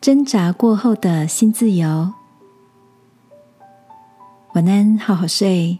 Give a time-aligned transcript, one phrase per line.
[0.00, 2.14] 挣扎过后的新自由。
[4.54, 5.78] 晚安，好好睡，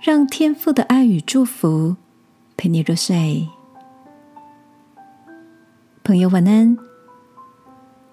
[0.00, 1.96] 让天父的爱与祝福
[2.56, 3.48] 陪你入睡。
[6.04, 6.78] 朋友，晚安。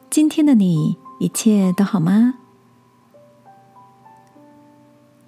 [0.09, 2.33] 今天的你一切都好吗？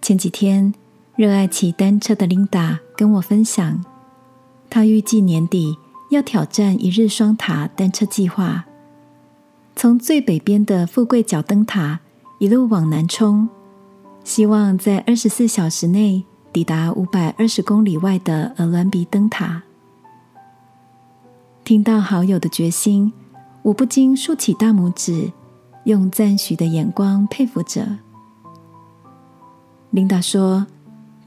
[0.01, 0.73] 前几天，
[1.15, 3.85] 热爱骑单车的琳达跟我分享，
[4.67, 5.77] 她预计年底
[6.09, 8.65] 要挑战一日双塔单车计划。
[9.75, 11.99] 从最北边的富贵角灯塔
[12.39, 13.47] 一路往南冲，
[14.23, 19.63] 希望在二十四小时内抵达五百二十公里外的鹅銮鼻灯塔。
[21.65, 23.11] 听到好友的决心，
[23.63, 25.33] 我不禁竖起大拇指，
[25.83, 27.97] 用赞许的眼光佩服着。
[29.91, 30.67] 琳达说：“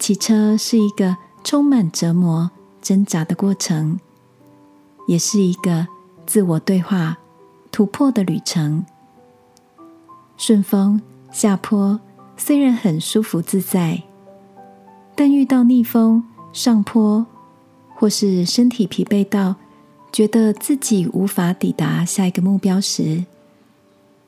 [0.00, 4.00] 骑车是一个充满折磨、挣扎的过程，
[5.06, 5.86] 也是一个
[6.26, 7.18] 自我对话。”
[7.78, 8.84] 突破的旅程，
[10.36, 12.00] 顺风下坡
[12.36, 14.02] 虽然很舒服自在，
[15.14, 17.24] 但遇到逆风上坡，
[17.94, 19.54] 或是身体疲惫到
[20.10, 23.24] 觉得自己无法抵达下一个目标时，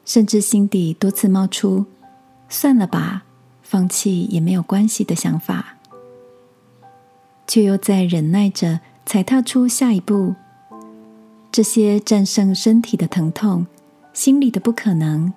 [0.04, 1.84] 甚至心底多次冒出
[2.48, 3.24] “算了吧，
[3.62, 5.74] 放弃也没有关系”的想法，
[7.48, 10.36] 却又在忍耐着踩踏出下一步。
[11.52, 13.66] 这些战胜身体的疼痛、
[14.12, 15.32] 心里的不可能，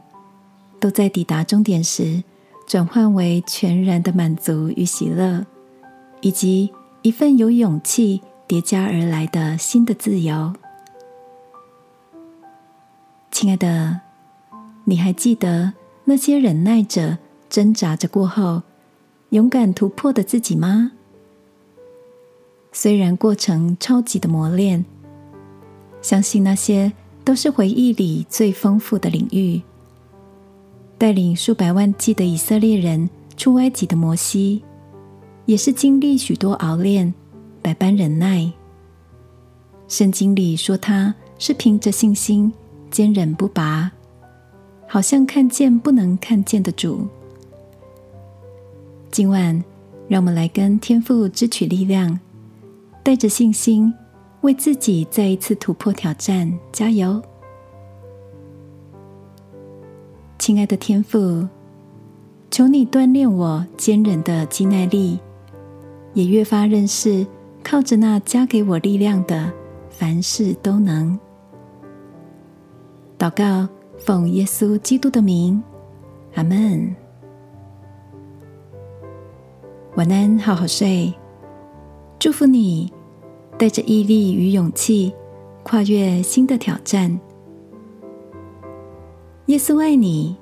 [0.79, 2.23] 都在抵达终点时
[2.67, 5.43] 转换为全然的满足与喜乐，
[6.21, 10.53] 以及一份有勇气叠加而来的新的自由。
[13.31, 14.01] 亲爱的，
[14.83, 17.17] 你还记得那些忍耐着、
[17.49, 18.61] 挣扎着过后
[19.29, 20.91] 勇敢突破的自己吗？
[22.71, 24.85] 虽然过程超级的磨练。
[26.03, 29.59] 相信那些都是回忆里最丰富的领域。
[30.99, 34.61] 带领数百万计的以色列人出埃及的摩西，
[35.45, 37.11] 也是经历许多熬炼、
[37.61, 38.51] 百般忍耐。
[39.87, 42.51] 圣经里说他是凭着信心
[42.91, 43.91] 坚忍不拔，
[44.87, 47.07] 好像看见不能看见的主。
[49.11, 49.63] 今晚，
[50.07, 52.19] 让我们来跟天父支取力量，
[53.03, 53.93] 带着信心。
[54.43, 57.21] 为自己再一次突破挑战，加油！
[60.37, 61.47] 亲爱的天父，
[62.51, 65.17] 求你锻炼我坚韧的肌耐力，
[66.13, 67.25] 也越发认识
[67.63, 69.49] 靠着那加给我力量的，
[69.89, 71.17] 凡事都能。
[73.17, 73.65] 祷告，
[73.97, 75.63] 奉耶稣基督的名，
[76.35, 76.93] 阿门。
[79.95, 81.13] 晚安，好好睡，
[82.19, 82.91] 祝福你。
[83.57, 85.13] 带着毅力与勇气，
[85.63, 87.19] 跨越新的挑战。
[89.47, 90.35] 耶稣爱你，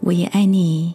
[0.00, 0.94] 我也爱你。